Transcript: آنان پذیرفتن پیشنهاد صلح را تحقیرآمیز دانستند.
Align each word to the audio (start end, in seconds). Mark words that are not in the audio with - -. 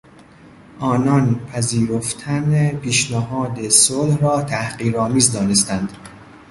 آنان 0.79 1.39
پذیرفتن 1.45 2.69
پیشنهاد 2.71 3.69
صلح 3.69 4.17
را 4.19 4.41
تحقیرآمیز 4.41 5.31
دانستند. 5.31 5.97